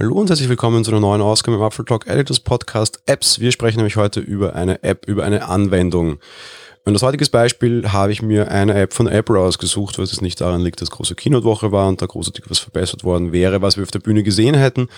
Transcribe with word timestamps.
Hallo 0.00 0.16
und 0.16 0.28
herzlich 0.28 0.48
willkommen 0.48 0.82
zu 0.82 0.90
einer 0.90 0.98
neuen 0.98 1.22
Ausgabe 1.22 1.56
im 1.56 1.62
Apfel 1.62 1.84
Talk 1.84 2.08
Editors 2.08 2.40
Podcast 2.40 3.00
Apps. 3.06 3.38
Wir 3.38 3.52
sprechen 3.52 3.76
nämlich 3.76 3.94
heute 3.94 4.18
über 4.18 4.56
eine 4.56 4.82
App, 4.82 5.06
über 5.06 5.22
eine 5.22 5.46
Anwendung. 5.46 6.18
Und 6.84 6.94
als 6.94 7.02
heutiges 7.04 7.30
Beispiel 7.30 7.92
habe 7.92 8.10
ich 8.10 8.20
mir 8.20 8.50
eine 8.50 8.74
App 8.74 8.92
von 8.92 9.06
Apple 9.06 9.38
ausgesucht, 9.38 10.00
was 10.00 10.10
es 10.10 10.20
nicht 10.20 10.40
daran 10.40 10.62
liegt, 10.62 10.82
dass 10.82 10.90
große 10.90 11.14
Keynote-Woche 11.14 11.70
war 11.70 11.86
und 11.86 12.02
da 12.02 12.06
großartig 12.06 12.44
was 12.48 12.58
verbessert 12.58 13.04
worden 13.04 13.30
wäre, 13.30 13.62
was 13.62 13.76
wir 13.76 13.84
auf 13.84 13.92
der 13.92 14.00
Bühne 14.00 14.24
gesehen 14.24 14.56
hätten, 14.56 14.88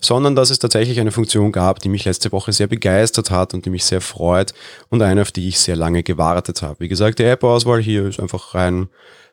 sondern 0.00 0.34
dass 0.34 0.48
es 0.48 0.58
tatsächlich 0.58 0.98
eine 0.98 1.12
Funktion 1.12 1.52
gab, 1.52 1.80
die 1.80 1.90
mich 1.90 2.06
letzte 2.06 2.32
Woche 2.32 2.54
sehr 2.54 2.68
begeistert 2.68 3.30
hat 3.30 3.52
und 3.52 3.66
die 3.66 3.70
mich 3.70 3.84
sehr 3.84 4.00
freut 4.00 4.54
und 4.88 5.02
eine, 5.02 5.20
auf 5.20 5.30
die 5.30 5.46
ich 5.46 5.60
sehr 5.60 5.76
lange 5.76 6.02
gewartet 6.02 6.62
habe. 6.62 6.80
Wie 6.80 6.88
gesagt, 6.88 7.18
die 7.18 7.24
App-Auswahl 7.24 7.82
hier 7.82 8.06
ist 8.06 8.18
einfach 8.18 8.54
rein 8.54 8.88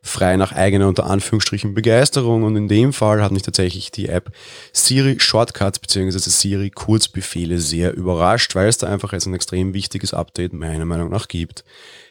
frei 0.06 0.38
nach 0.38 0.52
eigener 0.52 0.88
unter 0.88 1.08
Anführungsstrichen 1.08 1.74
Begeisterung 1.74 2.44
und 2.44 2.56
in 2.56 2.68
dem 2.68 2.94
Fall 2.94 3.24
hat 3.24 3.32
mich 3.32 3.42
tatsächlich 3.42 3.92
die 3.92 4.08
App 4.08 4.32
Siri 4.72 5.20
Shortcuts 5.20 5.80
bzw. 5.80 6.18
Siri 6.20 6.70
Kurzbefehle 6.70 7.60
sehr 7.60 7.94
überrascht, 7.94 8.56
weil 8.56 8.68
es 8.68 8.78
da 8.78 8.88
einfach 8.88 9.14
jetzt 9.14 9.26
ein 9.26 9.34
extrem 9.34 9.74
wichtiges 9.74 10.14
Update 10.14 10.54
meiner 10.54 10.86
Meinung 10.86 11.10
nach 11.10 11.28
gibt. 11.28 11.64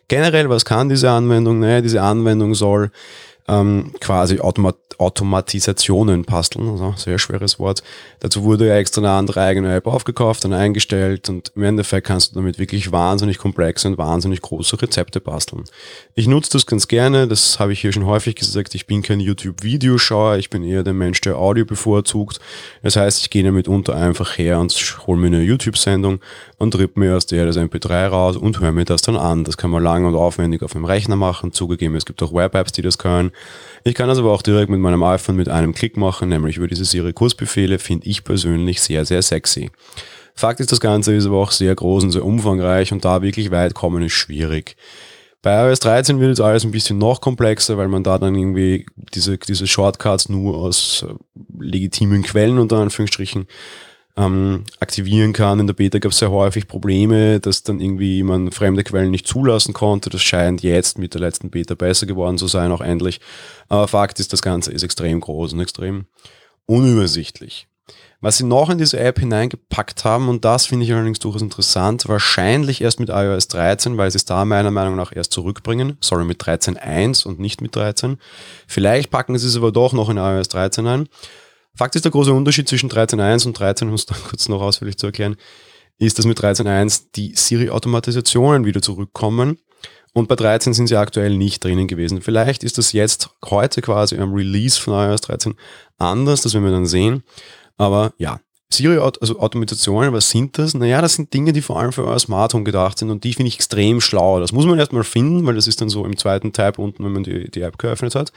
Generell, 0.08 0.50
was 0.50 0.64
kann 0.64 0.88
diese 0.88 1.10
Anwendung? 1.10 1.60
Naja, 1.60 1.80
diese 1.80 2.02
Anwendung 2.02 2.54
soll 2.54 2.90
ähm, 3.48 3.92
quasi 4.00 4.40
Automat 4.40 4.76
Automatisationen 4.98 6.24
basteln, 6.24 6.68
also 6.68 6.94
sehr 6.96 7.18
schweres 7.18 7.58
Wort. 7.58 7.82
Dazu 8.20 8.44
wurde 8.44 8.68
ja 8.68 8.76
extra 8.76 9.00
eine 9.00 9.10
andere 9.10 9.42
eigene 9.42 9.74
App 9.74 9.86
aufgekauft 9.86 10.44
und 10.44 10.52
eingestellt 10.52 11.28
und 11.28 11.52
im 11.56 11.62
Endeffekt 11.64 12.06
kannst 12.06 12.30
du 12.30 12.36
damit 12.36 12.58
wirklich 12.58 12.92
wahnsinnig 12.92 13.38
komplexe 13.38 13.88
und 13.88 13.98
wahnsinnig 13.98 14.40
große 14.40 14.80
Rezepte 14.80 15.20
basteln. 15.20 15.64
Ich 16.14 16.28
nutze 16.28 16.52
das 16.52 16.66
ganz 16.66 16.88
gerne, 16.88 17.26
das 17.26 17.58
habe 17.58 17.72
ich 17.72 17.80
hier 17.80 17.92
schon 17.92 18.06
häufig 18.06 18.36
gesagt, 18.36 18.74
ich 18.74 18.86
bin 18.86 19.02
kein 19.02 19.20
YouTube-Videoschauer, 19.20 20.36
ich 20.36 20.50
bin 20.50 20.62
eher 20.62 20.82
der 20.82 20.94
Mensch, 20.94 21.20
der 21.22 21.38
Audio 21.38 21.64
bevorzugt. 21.64 22.38
Das 22.82 22.96
heißt, 22.96 23.20
ich 23.20 23.30
gehe 23.30 23.42
damit 23.42 23.68
unter 23.68 23.96
einfach 23.96 24.38
her 24.38 24.60
und 24.60 24.72
hole 25.06 25.18
mir 25.18 25.26
eine 25.26 25.42
YouTube-Sendung 25.42 26.20
und 26.58 26.70
tripp 26.70 26.96
mir 26.96 27.16
aus 27.16 27.26
der 27.26 27.46
das 27.46 27.56
MP3 27.56 28.06
raus 28.06 28.36
und 28.36 28.60
höre 28.60 28.72
mir 28.72 28.84
das 28.84 29.02
dann 29.02 29.16
an. 29.16 29.44
Das 29.44 29.56
kann 29.56 29.70
man 29.70 29.82
lang 29.82 30.04
und 30.04 30.14
aufwendig 30.14 30.62
auf 30.62 30.72
dem 30.72 30.84
Rechner 30.84 31.16
machen, 31.16 31.52
zugegeben, 31.52 31.96
es 31.96 32.06
gibt 32.06 32.22
auch 32.22 32.32
Web-Apps, 32.32 32.72
die 32.72 32.82
das 32.82 32.98
können. 32.98 33.32
Ich 33.84 33.94
kann 33.94 34.08
das 34.08 34.18
aber 34.18 34.32
auch 34.32 34.42
direkt 34.42 34.70
mit 34.70 34.80
meinem 34.80 35.02
iPhone 35.02 35.36
mit 35.36 35.48
einem 35.48 35.74
Klick 35.74 35.96
machen, 35.96 36.28
nämlich 36.30 36.56
über 36.56 36.68
diese 36.68 36.84
Serie 36.84 37.12
Kursbefehle, 37.12 37.78
finde 37.78 38.06
ich 38.06 38.24
persönlich 38.24 38.80
sehr, 38.80 39.04
sehr 39.04 39.22
sexy. 39.22 39.70
Fakt 40.34 40.60
ist, 40.60 40.72
das 40.72 40.80
Ganze 40.80 41.14
ist 41.14 41.26
aber 41.26 41.36
auch 41.36 41.52
sehr 41.52 41.74
groß 41.74 42.04
und 42.04 42.10
sehr 42.10 42.24
umfangreich 42.24 42.92
und 42.92 43.04
da 43.04 43.22
wirklich 43.22 43.50
weit 43.50 43.74
kommen 43.74 44.02
ist 44.02 44.14
schwierig. 44.14 44.76
Bei 45.42 45.68
iOS 45.68 45.80
13 45.80 46.20
wird 46.20 46.30
jetzt 46.30 46.40
alles 46.40 46.64
ein 46.64 46.70
bisschen 46.70 46.96
noch 46.96 47.20
komplexer, 47.20 47.76
weil 47.76 47.88
man 47.88 48.02
da 48.02 48.18
dann 48.18 48.34
irgendwie 48.34 48.86
diese, 48.94 49.36
diese 49.36 49.66
Shortcuts 49.66 50.30
nur 50.30 50.56
aus 50.56 51.04
äh, 51.06 51.14
legitimen 51.62 52.22
Quellen 52.22 52.58
unter 52.58 52.78
Anführungsstrichen 52.78 53.46
ähm, 54.16 54.64
aktivieren 54.80 55.32
kann. 55.32 55.60
In 55.60 55.66
der 55.66 55.74
Beta 55.74 55.98
gab 55.98 56.12
es 56.12 56.18
sehr 56.18 56.30
häufig 56.30 56.68
Probleme, 56.68 57.40
dass 57.40 57.62
dann 57.62 57.80
irgendwie 57.80 58.22
man 58.22 58.52
fremde 58.52 58.84
Quellen 58.84 59.10
nicht 59.10 59.26
zulassen 59.26 59.74
konnte. 59.74 60.10
Das 60.10 60.22
scheint 60.22 60.62
jetzt 60.62 60.98
mit 60.98 61.14
der 61.14 61.20
letzten 61.20 61.50
Beta 61.50 61.74
besser 61.74 62.06
geworden 62.06 62.38
zu 62.38 62.46
sein, 62.46 62.72
auch 62.72 62.80
endlich. 62.80 63.20
Aber 63.68 63.88
Fakt 63.88 64.20
ist, 64.20 64.32
das 64.32 64.42
Ganze 64.42 64.72
ist 64.72 64.82
extrem 64.82 65.20
groß 65.20 65.54
und 65.54 65.60
extrem 65.60 66.06
unübersichtlich. 66.66 67.66
Was 68.20 68.38
sie 68.38 68.44
noch 68.44 68.70
in 68.70 68.78
diese 68.78 68.98
App 68.98 69.18
hineingepackt 69.18 70.06
haben, 70.06 70.30
und 70.30 70.46
das 70.46 70.64
finde 70.64 70.86
ich 70.86 70.92
allerdings 70.94 71.18
durchaus 71.18 71.42
interessant, 71.42 72.08
wahrscheinlich 72.08 72.80
erst 72.80 72.98
mit 72.98 73.10
iOS 73.10 73.48
13, 73.48 73.98
weil 73.98 74.10
sie 74.10 74.16
es 74.16 74.24
da 74.24 74.46
meiner 74.46 74.70
Meinung 74.70 74.96
nach 74.96 75.14
erst 75.14 75.32
zurückbringen. 75.32 75.98
Sorry, 76.00 76.24
mit 76.24 76.42
13.1 76.42 77.26
und 77.26 77.38
nicht 77.38 77.60
mit 77.60 77.76
13. 77.76 78.16
Vielleicht 78.66 79.10
packen 79.10 79.36
sie 79.36 79.46
es 79.46 79.56
aber 79.56 79.72
doch 79.72 79.92
noch 79.92 80.08
in 80.08 80.16
iOS 80.16 80.48
13 80.48 80.86
ein. 80.86 81.08
Fakt 81.76 81.96
ist, 81.96 82.04
der 82.04 82.12
große 82.12 82.32
Unterschied 82.32 82.68
zwischen 82.68 82.90
13.1 82.90 83.46
und 83.46 83.58
13, 83.58 83.88
um 83.88 83.94
es 83.94 84.06
dann 84.06 84.18
kurz 84.28 84.48
noch 84.48 84.62
ausführlich 84.62 84.96
zu 84.96 85.06
erklären, 85.06 85.36
ist, 85.98 86.18
dass 86.18 86.26
mit 86.26 86.38
13.1 86.38 87.06
die 87.14 87.34
Siri-Automatisationen 87.34 88.64
wieder 88.64 88.82
zurückkommen. 88.82 89.58
Und 90.12 90.28
bei 90.28 90.36
13 90.36 90.74
sind 90.74 90.86
sie 90.86 90.96
aktuell 90.96 91.36
nicht 91.36 91.64
drinnen 91.64 91.88
gewesen. 91.88 92.22
Vielleicht 92.22 92.62
ist 92.62 92.78
das 92.78 92.92
jetzt 92.92 93.30
heute 93.44 93.82
quasi 93.82 94.16
am 94.18 94.32
Release 94.32 94.80
von 94.80 94.94
iOS 94.94 95.22
13 95.22 95.54
anders, 95.98 96.42
das 96.42 96.54
werden 96.54 96.64
wir 96.64 96.70
dann 96.70 96.86
sehen. 96.86 97.24
Aber 97.76 98.12
ja, 98.18 98.40
Siri, 98.76 98.98
also 98.98 99.38
Automatisationen, 99.38 100.12
was 100.12 100.30
sind 100.30 100.58
das? 100.58 100.74
Naja, 100.74 101.00
das 101.00 101.14
sind 101.14 101.32
Dinge, 101.32 101.52
die 101.52 101.62
vor 101.62 101.78
allem 101.78 101.92
für 101.92 102.04
euer 102.04 102.18
Smart 102.18 102.54
Home 102.54 102.64
gedacht 102.64 102.98
sind 102.98 103.10
und 103.10 103.24
die 103.24 103.32
finde 103.32 103.48
ich 103.48 103.56
extrem 103.56 104.00
schlau. 104.00 104.40
Das 104.40 104.52
muss 104.52 104.66
man 104.66 104.78
erstmal 104.78 105.04
finden, 105.04 105.46
weil 105.46 105.54
das 105.54 105.66
ist 105.66 105.80
dann 105.80 105.88
so 105.88 106.04
im 106.04 106.16
zweiten 106.16 106.52
Tab 106.52 106.78
unten, 106.78 107.04
wenn 107.04 107.12
man 107.12 107.24
die, 107.24 107.50
die 107.50 107.62
App 107.62 107.78
geöffnet 107.78 108.14
hat. 108.14 108.32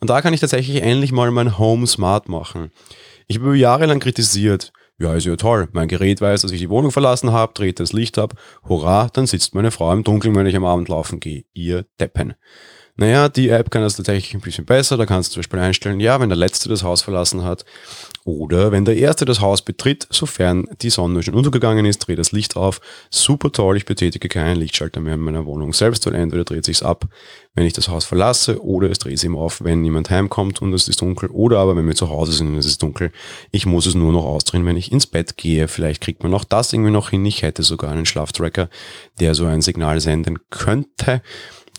Und 0.00 0.10
da 0.10 0.20
kann 0.20 0.34
ich 0.34 0.40
tatsächlich 0.40 0.82
endlich 0.82 1.12
mal 1.12 1.30
mein 1.30 1.58
Home 1.58 1.86
smart 1.86 2.28
machen. 2.28 2.70
Ich 3.26 3.38
habe 3.38 3.56
jahrelang 3.56 4.00
kritisiert, 4.00 4.72
ja, 4.98 5.14
ist 5.14 5.26
ja 5.26 5.34
toll. 5.36 5.68
Mein 5.72 5.88
Gerät 5.88 6.20
weiß, 6.20 6.42
dass 6.42 6.52
ich 6.52 6.60
die 6.60 6.70
Wohnung 6.70 6.92
verlassen 6.92 7.32
habe, 7.32 7.54
dreht 7.54 7.80
das 7.80 7.92
Licht 7.92 8.18
ab. 8.18 8.34
Hurra, 8.68 9.08
dann 9.12 9.26
sitzt 9.26 9.54
meine 9.54 9.72
Frau 9.72 9.92
im 9.92 10.04
Dunkeln, 10.04 10.34
wenn 10.36 10.46
ich 10.46 10.54
am 10.54 10.64
Abend 10.64 10.88
laufen 10.88 11.18
gehe. 11.18 11.44
Ihr 11.54 11.86
Deppen. 11.98 12.34
Naja, 12.94 13.30
die 13.30 13.48
App 13.48 13.70
kann 13.70 13.80
das 13.80 13.96
tatsächlich 13.96 14.34
ein 14.34 14.42
bisschen 14.42 14.66
besser. 14.66 14.98
Da 14.98 15.06
kannst 15.06 15.30
du 15.30 15.34
zum 15.34 15.40
Beispiel 15.40 15.60
einstellen, 15.60 15.98
ja, 15.98 16.20
wenn 16.20 16.28
der 16.28 16.36
Letzte 16.36 16.68
das 16.68 16.82
Haus 16.82 17.00
verlassen 17.00 17.42
hat 17.42 17.64
oder 18.24 18.70
wenn 18.70 18.84
der 18.84 18.98
Erste 18.98 19.24
das 19.24 19.40
Haus 19.40 19.62
betritt, 19.62 20.06
sofern 20.10 20.66
die 20.82 20.90
Sonne 20.90 21.22
schon 21.22 21.34
untergegangen 21.34 21.86
ist, 21.86 22.00
dreht 22.00 22.18
das 22.18 22.32
Licht 22.32 22.54
auf. 22.54 22.82
Super 23.10 23.50
toll, 23.50 23.78
ich 23.78 23.86
betätige 23.86 24.28
keinen 24.28 24.56
Lichtschalter 24.56 25.00
mehr 25.00 25.14
in 25.14 25.20
meiner 25.20 25.46
Wohnung 25.46 25.72
selbst, 25.72 26.04
weil 26.04 26.14
entweder 26.14 26.44
dreht 26.44 26.66
sich's 26.66 26.82
ab, 26.82 27.06
wenn 27.54 27.64
ich 27.64 27.72
das 27.72 27.88
Haus 27.88 28.04
verlasse 28.04 28.62
oder 28.62 28.90
es 28.90 28.98
dreht 28.98 29.18
sich 29.18 29.26
eben 29.26 29.38
auf, 29.38 29.64
wenn 29.64 29.80
niemand 29.80 30.10
heimkommt 30.10 30.60
und 30.60 30.74
es 30.74 30.86
ist 30.86 31.00
dunkel 31.00 31.30
oder 31.30 31.60
aber 31.60 31.74
wenn 31.74 31.86
wir 31.86 31.94
zu 31.94 32.10
Hause 32.10 32.32
sind 32.32 32.48
und 32.48 32.58
es 32.58 32.66
ist 32.66 32.82
dunkel. 32.82 33.10
Ich 33.52 33.64
muss 33.64 33.86
es 33.86 33.94
nur 33.94 34.12
noch 34.12 34.24
ausdrehen, 34.24 34.66
wenn 34.66 34.76
ich 34.76 34.92
ins 34.92 35.06
Bett 35.06 35.38
gehe. 35.38 35.66
Vielleicht 35.66 36.02
kriegt 36.02 36.22
man 36.22 36.34
auch 36.34 36.44
das 36.44 36.74
irgendwie 36.74 36.90
noch 36.90 37.08
hin. 37.08 37.24
Ich 37.24 37.40
hätte 37.40 37.62
sogar 37.62 37.90
einen 37.90 38.06
Schlaftracker, 38.06 38.68
der 39.18 39.34
so 39.34 39.46
ein 39.46 39.62
Signal 39.62 39.98
senden 40.00 40.38
könnte 40.50 41.22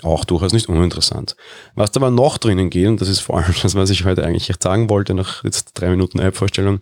auch 0.03 0.25
durchaus 0.25 0.53
nicht 0.53 0.69
uninteressant. 0.69 1.35
Was 1.75 1.91
da 1.91 1.99
aber 1.99 2.11
noch 2.11 2.37
drinnen 2.37 2.69
geht, 2.69 2.87
und 2.87 3.01
das 3.01 3.09
ist 3.09 3.19
vor 3.19 3.37
allem 3.37 3.53
das, 3.61 3.75
was 3.75 3.89
ich 3.89 4.05
heute 4.05 4.23
eigentlich 4.23 4.51
sagen 4.61 4.89
wollte, 4.89 5.13
nach 5.13 5.43
jetzt 5.43 5.71
drei 5.73 5.89
Minuten 5.89 6.19
App-Vorstellung, 6.19 6.79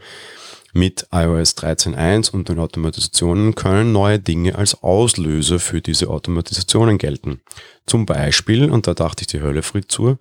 mit 0.74 1.08
iOS 1.12 1.58
13.1 1.58 2.32
und 2.32 2.48
den 2.48 2.60
Automatisationen 2.60 3.56
können 3.56 3.92
neue 3.92 4.20
Dinge 4.20 4.56
als 4.56 4.82
Auslöser 4.82 5.60
für 5.60 5.82
diese 5.82 6.08
Automatisationen 6.08 6.98
gelten. 6.98 7.42
Zum 7.86 8.06
Beispiel, 8.06 8.72
und 8.72 8.88
da 8.88 8.94
dachte 8.94 9.24
ich 9.24 9.28
die 9.28 9.42
Hölle 9.42 9.64
fritt 9.64 9.92
zu, 9.92 10.18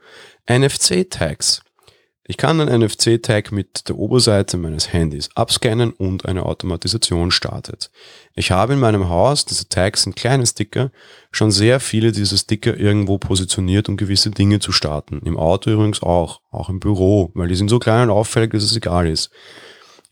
NFC-Tags. 0.49 1.63
Ich 2.31 2.37
kann 2.37 2.61
einen 2.61 2.83
NFC-Tag 2.83 3.51
mit 3.51 3.89
der 3.89 3.99
Oberseite 3.99 4.57
meines 4.57 4.93
Handys 4.93 5.31
abscannen 5.35 5.91
und 5.91 6.27
eine 6.27 6.47
Automatisation 6.47 7.33
startet. 7.33 7.91
Ich 8.37 8.53
habe 8.53 8.75
in 8.75 8.79
meinem 8.79 9.09
Haus, 9.09 9.47
diese 9.47 9.69
Tags 9.69 10.05
sind 10.05 10.15
kleine 10.15 10.47
Sticker, 10.47 10.93
schon 11.33 11.51
sehr 11.51 11.81
viele 11.81 12.13
dieser 12.13 12.37
Sticker 12.37 12.77
irgendwo 12.77 13.19
positioniert, 13.19 13.89
um 13.89 13.97
gewisse 13.97 14.31
Dinge 14.31 14.61
zu 14.61 14.71
starten. 14.71 15.21
Im 15.25 15.37
Auto 15.37 15.71
übrigens 15.71 16.05
auch, 16.05 16.41
auch 16.53 16.69
im 16.69 16.79
Büro, 16.79 17.33
weil 17.35 17.49
die 17.49 17.57
sind 17.57 17.69
so 17.69 17.81
klein 17.81 18.05
und 18.09 18.15
auffällig, 18.17 18.53
dass 18.53 18.63
es 18.63 18.77
egal 18.77 19.09
ist. 19.09 19.31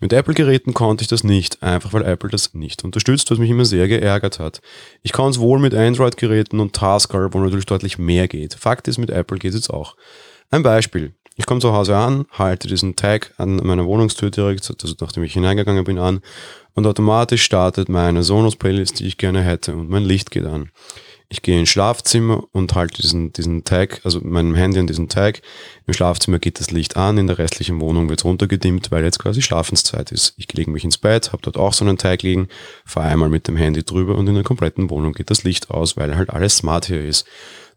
Mit 0.00 0.12
Apple-Geräten 0.12 0.74
konnte 0.74 1.02
ich 1.02 1.08
das 1.08 1.22
nicht, 1.22 1.62
einfach 1.62 1.92
weil 1.92 2.02
Apple 2.02 2.30
das 2.30 2.52
nicht 2.52 2.82
unterstützt, 2.82 3.30
was 3.30 3.38
mich 3.38 3.50
immer 3.50 3.64
sehr 3.64 3.86
geärgert 3.86 4.40
hat. 4.40 4.60
Ich 5.02 5.12
kann 5.12 5.30
es 5.30 5.38
wohl 5.38 5.60
mit 5.60 5.72
Android-Geräten 5.72 6.58
und 6.58 6.74
Tasker, 6.74 7.32
wo 7.32 7.38
natürlich 7.38 7.66
deutlich 7.66 7.96
mehr 7.96 8.26
geht. 8.26 8.54
Fakt 8.54 8.88
ist, 8.88 8.98
mit 8.98 9.10
Apple 9.10 9.38
geht 9.38 9.50
es 9.50 9.60
jetzt 9.60 9.70
auch. 9.70 9.94
Ein 10.50 10.62
Beispiel. 10.62 11.14
Ich 11.38 11.46
komme 11.46 11.60
zu 11.60 11.72
Hause 11.72 11.96
an, 11.96 12.26
halte 12.32 12.66
diesen 12.66 12.96
Tag 12.96 13.32
an 13.38 13.56
meiner 13.58 13.86
Wohnungstür 13.86 14.28
direkt, 14.28 14.68
also 14.68 14.94
nachdem 15.00 15.22
ich 15.22 15.34
hineingegangen 15.34 15.84
bin, 15.84 15.96
an 15.96 16.20
und 16.74 16.84
automatisch 16.84 17.44
startet 17.44 17.88
meine 17.88 18.24
Sonos-Playlist, 18.24 18.98
die 18.98 19.06
ich 19.06 19.18
gerne 19.18 19.42
hätte 19.42 19.76
und 19.76 19.88
mein 19.88 20.02
Licht 20.02 20.32
geht 20.32 20.46
an. 20.46 20.70
Ich 21.28 21.42
gehe 21.42 21.56
ins 21.60 21.68
Schlafzimmer 21.68 22.42
und 22.50 22.74
halte 22.74 23.02
diesen, 23.02 23.32
diesen 23.32 23.62
Tag, 23.62 24.00
also 24.02 24.20
meinem 24.20 24.56
Handy 24.56 24.80
an 24.80 24.88
diesen 24.88 25.08
Tag. 25.08 25.42
Im 25.86 25.94
Schlafzimmer 25.94 26.40
geht 26.40 26.58
das 26.58 26.72
Licht 26.72 26.96
an, 26.96 27.18
in 27.18 27.28
der 27.28 27.38
restlichen 27.38 27.80
Wohnung 27.80 28.08
wird 28.08 28.24
runtergedimmt, 28.24 28.90
weil 28.90 29.04
jetzt 29.04 29.20
quasi 29.20 29.40
Schlafenszeit 29.40 30.10
ist. 30.10 30.34
Ich 30.38 30.52
lege 30.54 30.72
mich 30.72 30.82
ins 30.82 30.98
Bett, 30.98 31.30
habe 31.30 31.42
dort 31.42 31.56
auch 31.56 31.72
so 31.72 31.84
einen 31.84 31.98
Tag 31.98 32.22
liegen, 32.22 32.48
fahre 32.84 33.10
einmal 33.10 33.28
mit 33.28 33.46
dem 33.46 33.56
Handy 33.56 33.84
drüber 33.84 34.16
und 34.16 34.26
in 34.26 34.34
der 34.34 34.42
kompletten 34.42 34.90
Wohnung 34.90 35.12
geht 35.12 35.30
das 35.30 35.44
Licht 35.44 35.70
aus, 35.70 35.96
weil 35.96 36.16
halt 36.16 36.30
alles 36.30 36.56
smart 36.56 36.86
hier 36.86 37.04
ist 37.04 37.26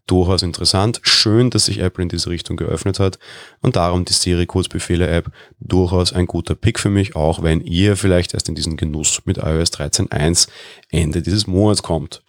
durchaus 0.06 0.42
interessant. 0.42 1.00
Schön, 1.02 1.50
dass 1.50 1.66
sich 1.66 1.78
Apple 1.78 2.02
in 2.02 2.08
diese 2.08 2.30
Richtung 2.30 2.56
geöffnet 2.56 2.98
hat 2.98 3.18
und 3.60 3.76
darum 3.76 4.04
die 4.04 4.12
Siri 4.12 4.46
Kurzbefehle 4.46 5.06
App 5.08 5.30
durchaus 5.60 6.12
ein 6.12 6.26
guter 6.26 6.54
Pick 6.54 6.78
für 6.78 6.90
mich, 6.90 7.16
auch 7.16 7.42
wenn 7.42 7.60
ihr 7.60 7.96
vielleicht 7.96 8.34
erst 8.34 8.48
in 8.48 8.54
diesen 8.54 8.76
Genuss 8.76 9.22
mit 9.24 9.38
iOS 9.38 9.72
13.1 9.72 10.48
Ende 10.90 11.22
dieses 11.22 11.46
Monats 11.46 11.82
kommt. 11.82 12.22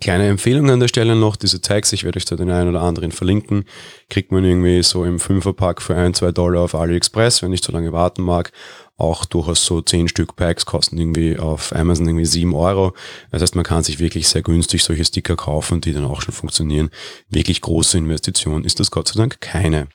Kleine 0.00 0.28
Empfehlung 0.28 0.68
an 0.70 0.80
der 0.80 0.88
Stelle 0.88 1.16
noch, 1.16 1.36
diese 1.36 1.60
Tags, 1.60 1.92
ich 1.92 2.04
werde 2.04 2.16
euch 2.18 2.24
da 2.24 2.36
den 2.36 2.50
einen 2.50 2.68
oder 2.68 2.82
anderen 2.82 3.12
verlinken, 3.12 3.64
kriegt 4.10 4.32
man 4.32 4.44
irgendwie 4.44 4.82
so 4.82 5.04
im 5.04 5.20
Fünferpack 5.20 5.80
für 5.80 5.94
ein, 5.94 6.14
zwei 6.14 6.32
Dollar 6.32 6.62
auf 6.62 6.74
AliExpress, 6.74 7.42
wenn 7.42 7.52
ich 7.52 7.62
zu 7.62 7.72
lange 7.72 7.92
warten 7.92 8.22
mag 8.22 8.52
auch 8.96 9.24
durchaus 9.24 9.64
so 9.64 9.80
10 9.80 10.08
Stück 10.08 10.36
Packs 10.36 10.66
kosten 10.66 10.98
irgendwie 10.98 11.38
auf 11.38 11.74
Amazon 11.74 12.06
irgendwie 12.06 12.26
7 12.26 12.54
Euro. 12.54 12.94
Das 13.30 13.42
heißt, 13.42 13.56
man 13.56 13.64
kann 13.64 13.82
sich 13.82 13.98
wirklich 13.98 14.28
sehr 14.28 14.42
günstig 14.42 14.84
solche 14.84 15.04
Sticker 15.04 15.36
kaufen, 15.36 15.80
die 15.80 15.92
dann 15.92 16.04
auch 16.04 16.22
schon 16.22 16.34
funktionieren. 16.34 16.90
Wirklich 17.28 17.60
große 17.60 17.98
Investition 17.98 18.64
ist 18.64 18.78
das 18.78 18.92
Gott 18.92 19.08
sei 19.08 19.16
Dank 19.16 19.40
keine. 19.40 19.88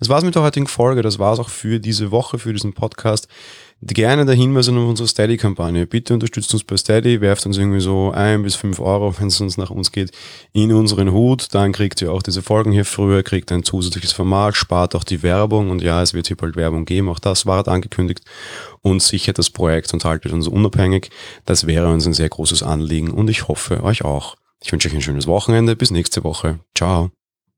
Das 0.00 0.08
war's 0.08 0.24
mit 0.24 0.34
der 0.34 0.42
heutigen 0.42 0.66
Folge. 0.66 1.02
Das 1.02 1.18
war's 1.18 1.38
auch 1.38 1.48
für 1.48 1.78
diese 1.78 2.10
Woche, 2.10 2.38
für 2.38 2.52
diesen 2.52 2.72
Podcast. 2.72 3.28
Gerne 3.82 4.26
der 4.26 4.34
Hinweis 4.34 4.68
auf 4.68 4.74
unsere 4.76 5.08
Steady-Kampagne. 5.08 5.86
Bitte 5.86 6.12
unterstützt 6.12 6.52
uns 6.52 6.64
bei 6.64 6.76
Steady, 6.76 7.22
werft 7.22 7.46
uns 7.46 7.56
irgendwie 7.56 7.80
so 7.80 8.10
ein 8.12 8.42
bis 8.42 8.54
fünf 8.54 8.78
Euro, 8.78 9.14
wenn 9.18 9.28
es 9.28 9.40
uns 9.40 9.56
nach 9.56 9.70
uns 9.70 9.90
geht, 9.90 10.10
in 10.52 10.70
unseren 10.72 11.12
Hut. 11.12 11.48
Dann 11.52 11.72
kriegt 11.72 12.02
ihr 12.02 12.12
auch 12.12 12.22
diese 12.22 12.42
Folgen 12.42 12.72
hier 12.72 12.84
früher, 12.84 13.22
kriegt 13.22 13.50
ein 13.52 13.62
zusätzliches 13.62 14.12
Format, 14.12 14.54
spart 14.56 14.94
auch 14.94 15.04
die 15.04 15.22
Werbung 15.22 15.70
und 15.70 15.82
ja, 15.82 16.02
es 16.02 16.12
wird 16.12 16.26
hier 16.26 16.36
bald 16.36 16.56
Werbung 16.56 16.84
geben. 16.84 17.08
Auch 17.08 17.18
das 17.18 17.46
war 17.46 17.66
angekündigt 17.68 18.20
und 18.82 19.02
sichert 19.02 19.38
das 19.38 19.48
Projekt 19.48 19.94
und 19.94 20.04
haltet 20.04 20.32
uns 20.32 20.46
unabhängig. 20.46 21.10
Das 21.46 21.66
wäre 21.66 21.88
uns 21.88 22.06
ein 22.06 22.14
sehr 22.14 22.28
großes 22.28 22.62
Anliegen 22.62 23.10
und 23.10 23.30
ich 23.30 23.48
hoffe 23.48 23.82
euch 23.82 24.04
auch. 24.04 24.36
Ich 24.62 24.72
wünsche 24.72 24.88
euch 24.88 24.94
ein 24.94 25.02
schönes 25.02 25.26
Wochenende. 25.26 25.74
Bis 25.74 25.90
nächste 25.90 26.22
Woche. 26.22 26.60
Ciao. 26.74 27.10